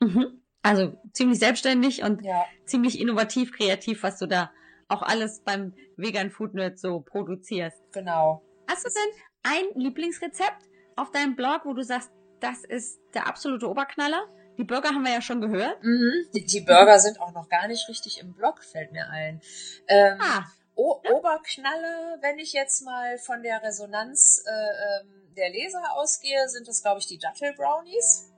[0.00, 0.42] Mhm.
[0.62, 2.44] Also ziemlich selbstständig und ja.
[2.66, 4.50] ziemlich innovativ, kreativ, was du da
[4.88, 7.80] auch alles beim Vegan Food Nerd so produzierst.
[7.92, 8.42] Genau.
[8.68, 12.10] Hast du denn ein Lieblingsrezept auf deinem Blog, wo du sagst,
[12.40, 14.26] das ist der absolute Oberknaller.
[14.58, 15.82] Die Burger haben wir ja schon gehört.
[15.82, 16.12] Mhm.
[16.34, 19.40] Die, die, Burger sind auch noch gar nicht richtig im Blog, fällt mir ein.
[19.88, 20.44] Ähm, ah.
[20.74, 26.66] O Oberknalle, wenn ich jetzt mal von der Resonanz äh, ähm, der Leser ausgehe, sind
[26.66, 28.32] das, glaube ich, die Dattel-Brownies.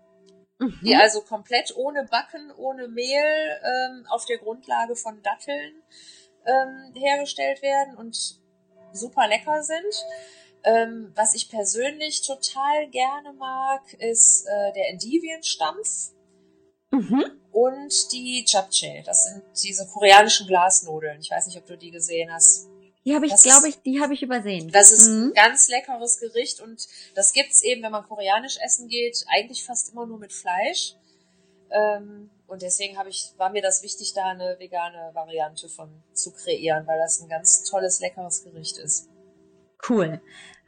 [0.59, 0.79] Mhm.
[0.83, 5.83] Die also komplett ohne Backen, ohne Mehl ähm, auf der Grundlage von Datteln
[6.47, 8.41] ähm, hergestellt werden und
[8.93, 9.95] super lecker sind.
[10.65, 16.13] Ähm, was ich persönlich total gerne mag, ist äh, der Endivienstampf
[16.91, 17.25] mhm.
[17.53, 19.03] und die Japchae.
[19.05, 21.21] Das sind diese koreanischen Glasnudeln.
[21.21, 22.69] Ich weiß nicht, ob du die gesehen hast.
[23.05, 24.71] Die habe ich, glaube ich, die habe ich übersehen.
[24.71, 25.29] Das ist mhm.
[25.29, 29.93] ein ganz leckeres Gericht und das gibt's eben, wenn man koreanisch essen geht, eigentlich fast
[29.93, 30.95] immer nur mit Fleisch.
[31.71, 36.33] Ähm, und deswegen habe ich, war mir das wichtig, da eine vegane Variante von zu
[36.33, 39.09] kreieren, weil das ein ganz tolles, leckeres Gericht ist.
[39.89, 40.21] Cool.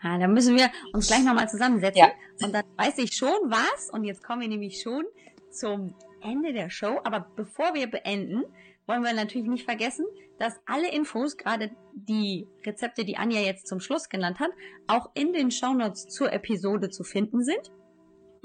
[0.03, 2.01] Ja, dann müssen wir uns gleich nochmal zusammensetzen.
[2.01, 2.13] Ja.
[2.43, 3.91] Und dann weiß ich schon was.
[3.91, 5.05] Und jetzt kommen wir nämlich schon
[5.51, 7.01] zum Ende der Show.
[7.05, 8.45] Aber bevor wir beenden,
[8.87, 10.07] wollen wir natürlich nicht vergessen,
[10.39, 14.51] dass alle Infos, gerade die Rezepte, die Anja jetzt zum Schluss genannt hat,
[14.87, 17.73] auch in den Shownotes zur Episode zu finden sind.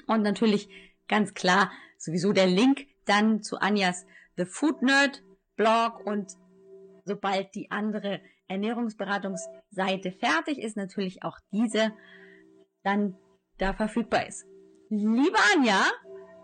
[0.07, 0.69] Und natürlich
[1.07, 4.05] ganz klar sowieso der Link dann zu Anjas
[4.37, 5.23] The Food Nerd
[5.55, 6.31] Blog und
[7.05, 11.91] sobald die andere Ernährungsberatungsseite fertig ist, natürlich auch diese
[12.83, 13.17] dann
[13.57, 14.45] da verfügbar ist.
[14.89, 15.83] Liebe Anja,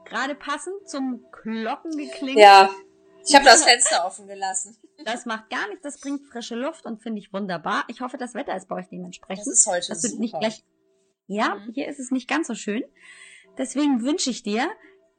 [0.06, 2.42] gerade passend zum Glockengeklingel.
[2.42, 2.70] Ja,
[3.28, 4.78] ich habe das Fenster offen gelassen.
[5.04, 7.84] Das macht gar nichts, das bringt frische Luft und finde ich wunderbar.
[7.88, 9.46] Ich hoffe, das Wetter ist bei euch dementsprechend.
[9.46, 10.20] Das ist heute dass super.
[10.20, 10.64] Nicht gleich,
[11.28, 11.74] ja, mhm.
[11.74, 12.84] hier ist es nicht ganz so schön.
[13.58, 14.70] Deswegen wünsche ich dir,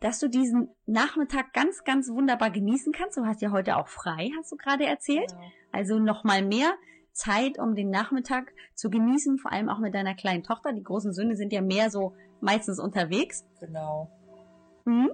[0.00, 3.16] dass du diesen Nachmittag ganz, ganz wunderbar genießen kannst.
[3.16, 5.30] Du hast ja heute auch frei, hast du gerade erzählt.
[5.30, 5.42] Genau.
[5.72, 6.74] Also nochmal mehr
[7.12, 10.72] Zeit, um den Nachmittag zu genießen, vor allem auch mit deiner kleinen Tochter.
[10.72, 13.44] Die großen Söhne sind ja mehr so meistens unterwegs.
[13.60, 14.10] Genau.
[14.84, 15.10] Mhm.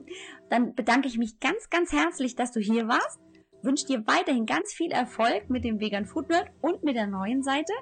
[0.51, 3.19] Dann bedanke ich mich ganz, ganz herzlich, dass du hier warst.
[3.63, 7.43] Wünsche dir weiterhin ganz viel Erfolg mit dem Vegan Food Nerd und mit der neuen
[7.43, 7.73] Seite.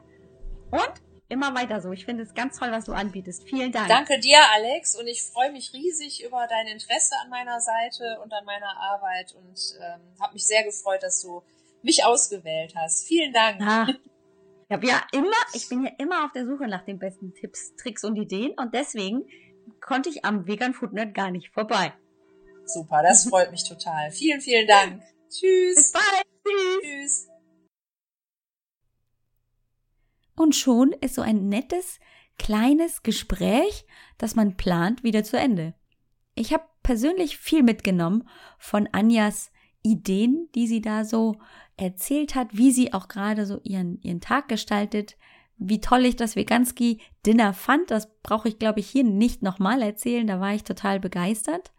[0.70, 1.90] Und immer weiter so.
[1.92, 3.48] Ich finde es ganz toll, was du anbietest.
[3.48, 3.88] Vielen Dank.
[3.88, 4.94] Danke dir, Alex.
[4.94, 9.34] Und ich freue mich riesig über dein Interesse an meiner Seite und an meiner Arbeit
[9.34, 11.42] und ähm, habe mich sehr gefreut, dass du
[11.82, 13.06] mich ausgewählt hast.
[13.06, 13.60] Vielen Dank.
[13.60, 13.96] Ah, ich
[14.72, 18.04] habe ja immer, ich bin ja immer auf der Suche nach den besten Tipps, Tricks
[18.04, 19.24] und Ideen und deswegen
[19.80, 21.92] konnte ich am Vegan Food Net gar nicht vorbei.
[22.64, 24.10] Super, das freut mich total.
[24.12, 25.02] Vielen, vielen Dank.
[25.28, 25.76] Tschüss.
[25.76, 26.24] Bis bald.
[26.44, 26.82] Tschüss.
[26.82, 27.31] Tschüss.
[30.36, 31.98] Und schon ist so ein nettes,
[32.38, 33.84] kleines Gespräch,
[34.18, 35.74] das man plant, wieder zu Ende.
[36.34, 39.50] Ich habe persönlich viel mitgenommen von Anjas
[39.82, 41.36] Ideen, die sie da so
[41.76, 45.16] erzählt hat, wie sie auch gerade so ihren, ihren Tag gestaltet,
[45.58, 49.82] wie toll ich das Veganski Dinner fand, das brauche ich, glaube ich, hier nicht nochmal
[49.82, 50.26] erzählen.
[50.26, 51.72] Da war ich total begeistert.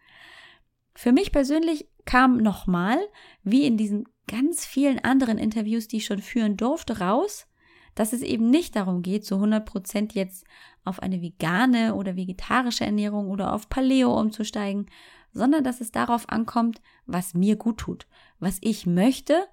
[0.94, 2.98] Für mich persönlich kam nochmal,
[3.42, 7.46] wie in diesen ganz vielen anderen Interviews, die ich schon führen durfte, raus,
[7.94, 10.44] dass es eben nicht darum geht, zu 100 Prozent jetzt
[10.84, 14.86] auf eine vegane oder vegetarische Ernährung oder auf Paleo umzusteigen,
[15.32, 18.06] sondern dass es darauf ankommt, was mir gut tut,
[18.38, 19.46] was ich möchte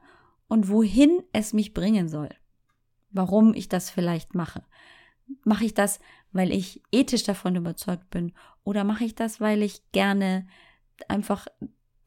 [0.48, 2.30] und wohin es mich bringen soll.
[3.10, 4.64] Warum ich das vielleicht mache.
[5.44, 6.00] Mache ich das,
[6.32, 10.48] weil ich ethisch davon überzeugt bin oder mache ich das, weil ich gerne
[11.08, 11.48] einfach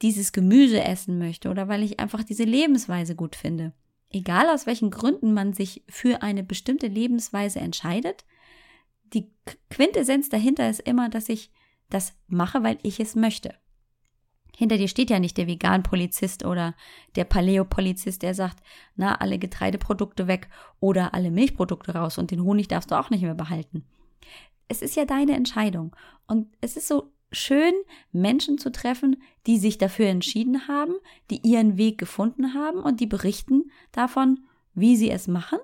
[0.02, 3.72] dieses Gemüse essen möchte oder weil ich einfach diese Lebensweise gut finde.
[4.14, 8.24] Egal aus welchen Gründen man sich für eine bestimmte Lebensweise entscheidet,
[9.12, 9.32] die
[9.70, 11.50] Quintessenz dahinter ist immer, dass ich
[11.90, 13.56] das mache, weil ich es möchte.
[14.56, 16.76] Hinter dir steht ja nicht der Vegan-Polizist oder
[17.16, 18.62] der Paleo-Polizist, der sagt,
[18.94, 20.48] na, alle Getreideprodukte weg
[20.78, 23.84] oder alle Milchprodukte raus und den Honig darfst du auch nicht mehr behalten.
[24.68, 25.96] Es ist ja deine Entscheidung.
[26.28, 27.74] Und es ist so schön,
[28.12, 30.94] Menschen zu treffen, die sich dafür entschieden haben,
[31.30, 34.44] die ihren Weg gefunden haben und die berichten davon,
[34.74, 35.58] wie sie es machen.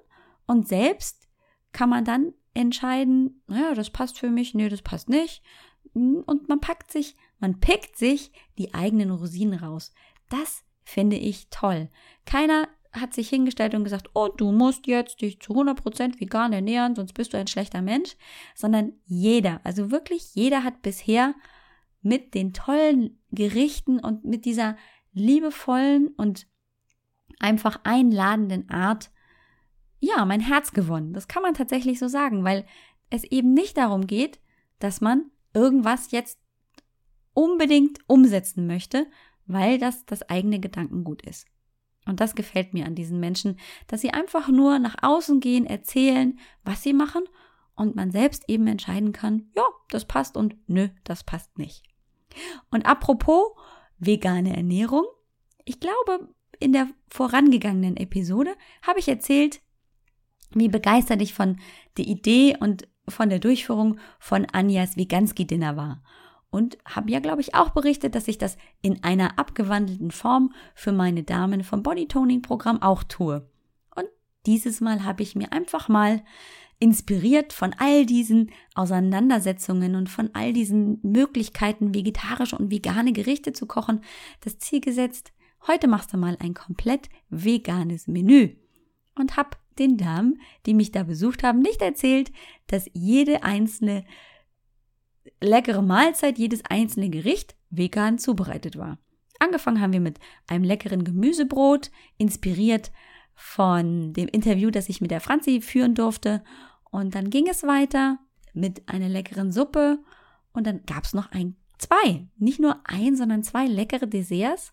[0.47, 1.29] Und selbst
[1.73, 5.43] kann man dann entscheiden, naja, das passt für mich, nee, das passt nicht.
[5.95, 9.93] Und man packt sich, man pickt sich die eigenen Rosinen raus.
[10.29, 11.89] Das finde ich toll.
[12.27, 16.97] Keiner hat sich hingestellt und gesagt, oh, du musst jetzt dich zu 100% vegan ernähren,
[16.97, 18.17] sonst bist du ein schlechter Mensch,
[18.55, 21.35] sondern jeder, also wirklich jeder hat bisher
[22.03, 24.77] mit den tollen Gerichten und mit dieser
[25.13, 26.47] liebevollen und
[27.39, 29.11] einfach einladenden Art,
[29.99, 31.13] ja, mein Herz gewonnen.
[31.13, 32.65] Das kann man tatsächlich so sagen, weil
[33.11, 34.41] es eben nicht darum geht,
[34.79, 36.39] dass man irgendwas jetzt
[37.35, 39.07] unbedingt umsetzen möchte,
[39.47, 41.47] weil das das eigene Gedankengut ist.
[42.07, 46.39] Und das gefällt mir an diesen Menschen, dass sie einfach nur nach außen gehen, erzählen,
[46.65, 47.25] was sie machen
[47.75, 51.90] und man selbst eben entscheiden kann, ja, das passt und nö, das passt nicht.
[52.71, 53.53] Und apropos
[53.99, 55.05] vegane Ernährung,
[55.65, 59.61] ich glaube, in der vorangegangenen Episode habe ich erzählt,
[60.53, 61.59] wie begeistert ich von
[61.97, 66.03] der Idee und von der Durchführung von Anjas Veganski Dinner war.
[66.51, 70.91] Und habe ja, glaube ich, auch berichtet, dass ich das in einer abgewandelten Form für
[70.91, 73.49] meine Damen vom Bodytoning Programm auch tue.
[73.95, 74.09] Und
[74.47, 76.25] dieses Mal habe ich mir einfach mal
[76.81, 83.67] inspiriert von all diesen Auseinandersetzungen und von all diesen Möglichkeiten, vegetarische und vegane Gerichte zu
[83.67, 84.01] kochen,
[84.41, 85.33] das Ziel gesetzt,
[85.69, 88.57] heute machst du mal ein komplett veganes Menü.
[89.15, 92.33] Und hab den Damen, die mich da besucht haben, nicht erzählt,
[92.67, 94.05] dass jede einzelne
[95.41, 98.99] leckere Mahlzeit, jedes einzelne Gericht vegan zubereitet war.
[99.39, 102.91] Angefangen haben wir mit einem leckeren Gemüsebrot, inspiriert
[103.35, 106.43] von dem Interview, das ich mit der Franzi führen durfte
[106.91, 108.19] und dann ging es weiter
[108.53, 109.99] mit einer leckeren Suppe
[110.53, 114.73] und dann gab es noch ein, zwei, nicht nur ein, sondern zwei leckere Desserts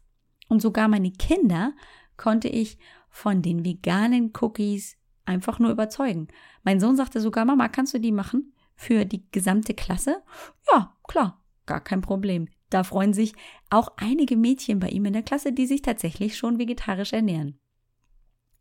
[0.50, 1.74] und sogar meine Kinder
[2.18, 2.78] konnte ich
[3.10, 6.28] von den veganen Cookies einfach nur überzeugen.
[6.64, 10.24] Mein Sohn sagte sogar, Mama, kannst du die machen für die gesamte Klasse?
[10.72, 12.48] Ja, klar, gar kein Problem.
[12.70, 13.34] Da freuen sich
[13.70, 17.60] auch einige Mädchen bei ihm in der Klasse, die sich tatsächlich schon vegetarisch ernähren.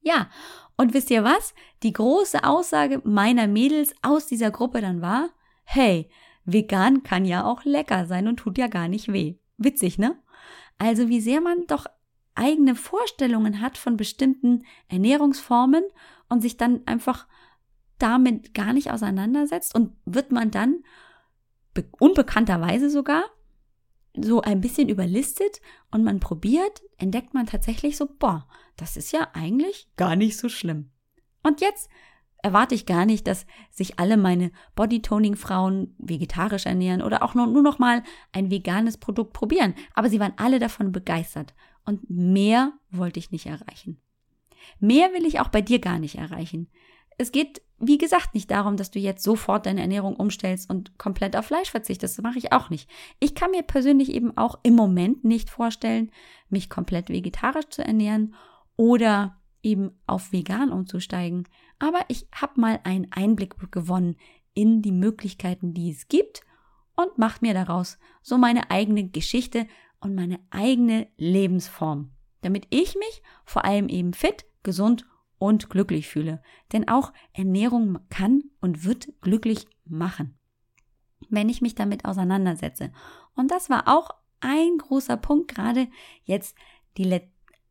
[0.06, 0.30] Ja,
[0.76, 1.52] und wisst ihr was?
[1.82, 5.30] Die große Aussage meiner Mädels aus dieser Gruppe dann war,
[5.64, 6.08] hey,
[6.44, 9.34] vegan kann ja auch lecker sein und tut ja gar nicht weh.
[9.58, 10.16] Witzig, ne?
[10.78, 11.86] Also wie sehr man doch
[12.36, 15.82] eigene Vorstellungen hat von bestimmten Ernährungsformen
[16.28, 17.26] und sich dann einfach
[17.98, 20.84] damit gar nicht auseinandersetzt und wird man dann
[21.98, 23.24] unbekannterweise sogar
[24.20, 29.28] so ein bisschen überlistet und man probiert, entdeckt man tatsächlich so, boah, das ist ja
[29.32, 30.90] eigentlich gar nicht so schlimm.
[31.42, 31.88] Und jetzt
[32.42, 37.62] erwarte ich gar nicht, dass sich alle meine Bodytoning-Frauen vegetarisch ernähren oder auch nur, nur
[37.62, 38.02] noch mal
[38.32, 39.74] ein veganes Produkt probieren.
[39.94, 41.54] Aber sie waren alle davon begeistert.
[41.84, 44.00] Und mehr wollte ich nicht erreichen.
[44.80, 46.68] Mehr will ich auch bei dir gar nicht erreichen.
[47.18, 51.36] Es geht, wie gesagt, nicht darum, dass du jetzt sofort deine Ernährung umstellst und komplett
[51.36, 52.18] auf Fleisch verzichtest.
[52.18, 52.90] Das mache ich auch nicht.
[53.20, 56.10] Ich kann mir persönlich eben auch im Moment nicht vorstellen,
[56.48, 58.34] mich komplett vegetarisch zu ernähren
[58.76, 61.48] oder eben auf vegan umzusteigen.
[61.78, 64.16] Aber ich habe mal einen Einblick gewonnen
[64.54, 66.42] in die Möglichkeiten, die es gibt
[66.96, 69.66] und mache mir daraus so meine eigene Geschichte
[70.00, 72.10] und meine eigene Lebensform,
[72.42, 75.06] damit ich mich vor allem eben fit, gesund
[75.38, 76.42] und glücklich fühle.
[76.72, 80.38] Denn auch Ernährung kann und wird glücklich machen,
[81.28, 82.92] wenn ich mich damit auseinandersetze.
[83.34, 85.88] Und das war auch ein großer Punkt, gerade
[86.24, 86.56] jetzt
[86.96, 87.20] die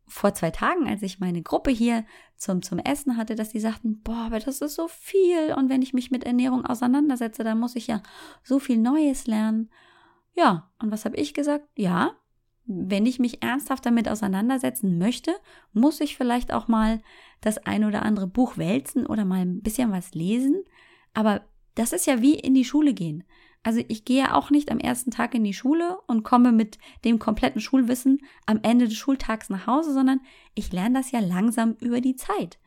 [0.08, 2.06] vor zwei Tagen, als ich meine Gruppe hier
[2.38, 5.82] zum, zum Essen hatte, dass die sagten, boah, aber das ist so viel und wenn
[5.82, 8.04] ich mich mit Ernährung auseinandersetze, dann muss ich ja
[8.44, 9.72] so viel Neues lernen.
[10.34, 11.68] Ja, und was habe ich gesagt?
[11.76, 12.16] Ja,
[12.66, 15.36] wenn ich mich ernsthaft damit auseinandersetzen möchte,
[15.74, 17.02] muss ich vielleicht auch mal
[17.42, 20.64] das ein oder andere Buch wälzen oder mal ein bisschen was lesen.
[21.14, 21.42] Aber
[21.76, 23.24] das ist ja wie in die Schule gehen.
[23.62, 27.18] Also ich gehe auch nicht am ersten Tag in die Schule und komme mit dem
[27.18, 30.22] kompletten Schulwissen am Ende des Schultags nach Hause, sondern
[30.54, 32.60] ich lerne das ja langsam über die Zeit.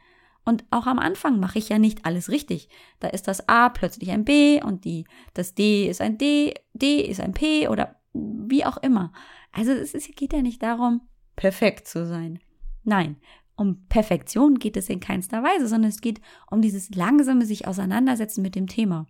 [0.44, 2.68] Und auch am Anfang mache ich ja nicht alles richtig.
[3.00, 7.00] Da ist das A plötzlich ein B und die, das D ist ein D, D
[7.02, 9.12] ist ein P oder wie auch immer.
[9.59, 12.38] Also es ist, geht ja nicht darum, perfekt zu sein.
[12.85, 13.16] Nein,
[13.57, 18.40] um Perfektion geht es in keinster Weise, sondern es geht um dieses langsame sich auseinandersetzen
[18.40, 19.07] mit dem Thema.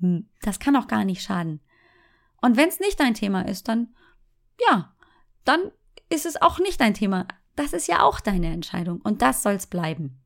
[0.00, 1.60] Hm, das kann auch gar nicht schaden.
[2.40, 3.94] Und wenn es nicht dein Thema ist, dann
[4.68, 4.94] ja,
[5.44, 5.72] dann
[6.08, 7.26] ist es auch nicht dein Thema.
[7.56, 10.22] Das ist ja auch deine Entscheidung und das soll's bleiben.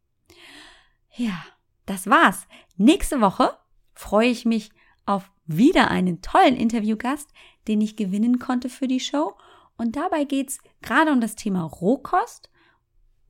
[1.15, 1.43] Ja,
[1.87, 2.47] das war's.
[2.77, 3.57] Nächste Woche
[3.95, 4.71] freue ich mich
[5.07, 7.33] auf wieder einen tollen Interviewgast,
[7.69, 9.35] den ich gewinnen konnte für die Show.
[9.77, 12.51] Und dabei geht's gerade um das Thema Rohkost,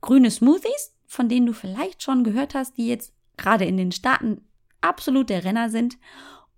[0.01, 4.47] grüne Smoothies, von denen du vielleicht schon gehört hast, die jetzt gerade in den Staaten
[4.81, 5.97] absolut der Renner sind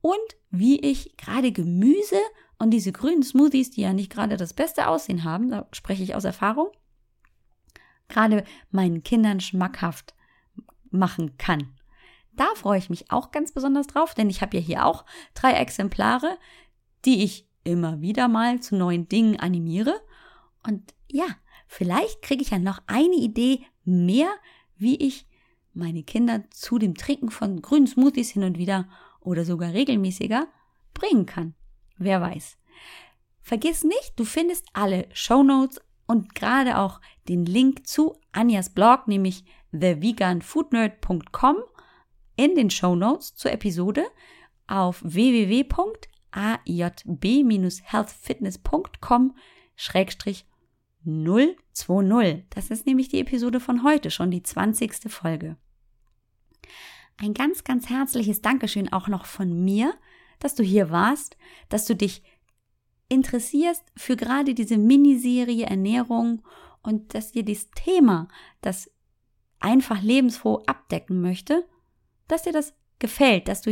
[0.01, 0.17] und
[0.49, 2.19] wie ich gerade Gemüse
[2.59, 6.15] und diese grünen Smoothies, die ja nicht gerade das beste Aussehen haben, da spreche ich
[6.15, 6.69] aus Erfahrung,
[8.09, 10.13] gerade meinen Kindern schmackhaft
[10.89, 11.73] machen kann.
[12.33, 15.53] Da freue ich mich auch ganz besonders drauf, denn ich habe ja hier auch drei
[15.53, 16.37] Exemplare,
[17.05, 20.01] die ich immer wieder mal zu neuen Dingen animiere.
[20.67, 21.25] Und ja,
[21.67, 24.29] vielleicht kriege ich ja noch eine Idee mehr,
[24.77, 25.27] wie ich
[25.73, 30.47] meine Kinder zu dem Trinken von grünen Smoothies hin und wieder oder sogar regelmäßiger
[30.93, 31.53] bringen kann.
[31.97, 32.57] Wer weiß.
[33.41, 39.07] Vergiss nicht, du findest alle Show Notes und gerade auch den Link zu Anjas Blog,
[39.07, 41.57] nämlich theveganfoodnerd.com
[42.35, 44.05] in den Show Notes zur Episode
[44.67, 45.01] auf
[46.33, 49.33] www.ajb-healthfitness.com
[51.03, 52.45] 020.
[52.49, 55.11] Das ist nämlich die Episode von heute, schon die 20.
[55.11, 55.57] Folge.
[57.17, 59.93] Ein ganz, ganz herzliches Dankeschön auch noch von mir,
[60.39, 61.37] dass du hier warst,
[61.69, 62.23] dass du dich
[63.09, 66.43] interessierst für gerade diese Miniserie Ernährung
[66.81, 68.27] und dass dir dieses Thema,
[68.61, 68.89] das
[69.59, 71.67] einfach lebensfroh abdecken möchte,
[72.27, 73.71] dass dir das gefällt, dass du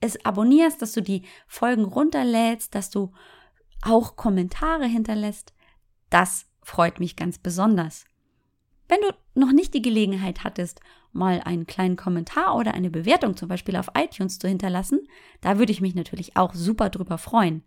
[0.00, 3.12] es abonnierst, dass du die Folgen runterlädst, dass du
[3.82, 5.54] auch Kommentare hinterlässt.
[6.10, 8.04] Das freut mich ganz besonders.
[8.88, 10.80] Wenn du noch nicht die Gelegenheit hattest,
[11.12, 15.00] mal einen kleinen Kommentar oder eine Bewertung zum Beispiel auf iTunes zu hinterlassen,
[15.40, 17.62] da würde ich mich natürlich auch super drüber freuen.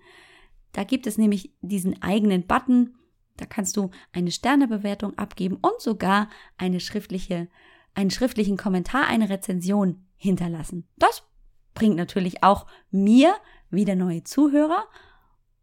[0.71, 2.95] Da gibt es nämlich diesen eigenen Button,
[3.37, 7.47] da kannst du eine Sternebewertung abgeben und sogar eine schriftliche,
[7.93, 10.87] einen schriftlichen Kommentar, eine Rezension hinterlassen.
[10.97, 11.23] Das
[11.73, 13.33] bringt natürlich auch mir
[13.69, 14.85] wieder neue Zuhörer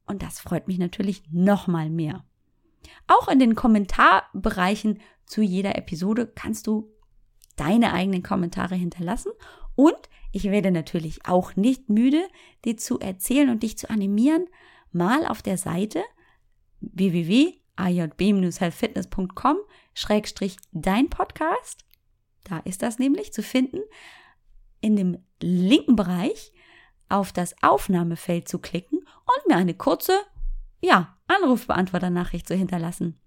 [0.07, 2.25] und das freut mich natürlich nochmal mehr.
[3.07, 6.91] Auch in den Kommentarbereichen zu jeder Episode kannst du
[7.57, 9.33] deine eigenen Kommentare hinterlassen
[9.75, 12.23] und ich werde natürlich auch nicht müde,
[12.65, 14.47] dir zu erzählen und dich zu animieren,
[14.93, 16.03] mal auf der Seite
[16.81, 19.57] www.ajb-healthfitness.com
[19.95, 21.85] schrägstrich dein Podcast.
[22.45, 23.81] Da ist das nämlich zu finden,
[24.81, 26.53] in dem linken Bereich
[27.09, 30.13] auf das Aufnahmefeld zu klicken und mir eine kurze,
[30.81, 33.19] ja, Anrufbeantworter-Nachricht zu hinterlassen.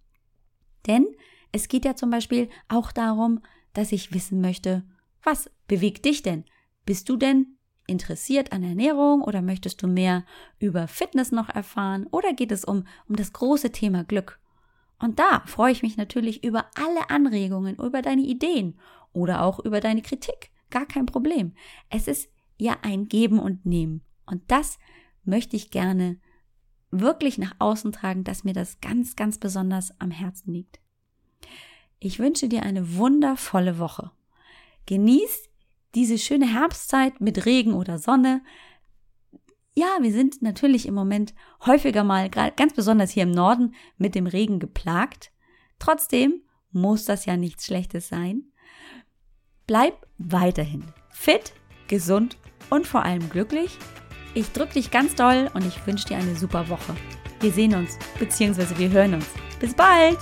[0.88, 1.08] Denn
[1.52, 3.42] es geht ja zum Beispiel auch darum,
[3.74, 4.84] dass ich wissen möchte,
[5.24, 6.46] was bewegt dich denn?
[6.86, 10.26] Bist du denn interessiert an Ernährung oder möchtest du mehr
[10.60, 14.40] über Fitness noch erfahren oder geht es um, um das große Thema Glück?
[15.00, 18.80] Und da freue ich mich natürlich über alle Anregungen, über deine Ideen
[19.14, 20.51] oder auch über deine Kritik.
[20.72, 21.54] Gar kein Problem.
[21.90, 24.02] Es ist ja ein Geben und Nehmen.
[24.26, 24.80] Und das
[25.24, 26.18] möchte ich gerne
[26.90, 30.80] wirklich nach außen tragen, dass mir das ganz, ganz besonders am Herzen liegt.
[32.00, 34.12] Ich wünsche dir eine wundervolle Woche.
[34.88, 35.50] Genieß
[35.94, 38.42] diese schöne Herbstzeit mit Regen oder Sonne.
[39.74, 41.34] Ja, wir sind natürlich im Moment
[41.66, 45.32] häufiger mal, ganz besonders hier im Norden, mit dem Regen geplagt.
[45.80, 48.51] Trotzdem muss das ja nichts Schlechtes sein.
[49.68, 51.54] Bleib weiterhin fit,
[51.88, 52.38] gesund
[52.70, 53.78] und vor allem glücklich.
[54.34, 56.96] Ich drücke dich ganz doll und ich wünsche dir eine super Woche.
[57.42, 59.28] Wir sehen uns, beziehungsweise wir hören uns.
[59.60, 60.18] Bis bald!